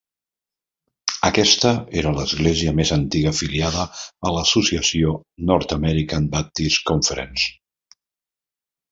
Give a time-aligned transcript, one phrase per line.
[1.27, 3.83] Aquesta era l'església més antiga afiliada
[4.29, 5.11] a l'associació
[5.51, 7.47] North American Baptist Conference.